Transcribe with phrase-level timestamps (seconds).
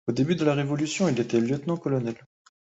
[0.07, 2.15] Au début de la révolution, il était lieutenant-colonel..